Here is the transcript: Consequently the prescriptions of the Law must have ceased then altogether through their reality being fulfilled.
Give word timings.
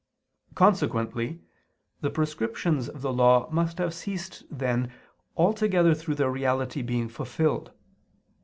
Consequently 0.55 1.41
the 1.99 2.09
prescriptions 2.09 2.89
of 2.89 3.03
the 3.03 3.13
Law 3.13 3.47
must 3.51 3.77
have 3.77 3.93
ceased 3.93 4.41
then 4.49 4.91
altogether 5.37 5.93
through 5.93 6.15
their 6.15 6.31
reality 6.31 6.81
being 6.81 7.07
fulfilled. 7.07 7.69